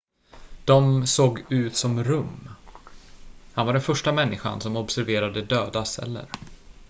[0.65, 2.49] de såg ut som rum
[3.53, 6.25] han var den första människan som observerade döda celler